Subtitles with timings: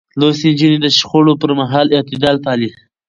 [0.19, 2.69] لوستې نجونې د شخړو پر مهال اعتدال پالي.